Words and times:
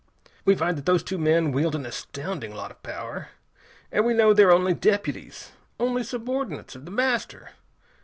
We 0.45 0.55
find 0.55 0.79
that 0.79 0.87
those 0.87 1.03
two 1.03 1.19
men 1.19 1.51
wield 1.51 1.75
an 1.75 1.85
astounding 1.85 2.55
lot 2.55 2.71
of 2.71 2.81
power, 2.81 3.29
and 3.91 4.03
we 4.03 4.15
know 4.15 4.33
they're 4.33 4.51
only 4.51 4.73
deputies, 4.73 5.51
only 5.79 6.01
subordinates 6.03 6.75
of 6.75 6.85
the 6.85 6.91
Master. 6.91 7.51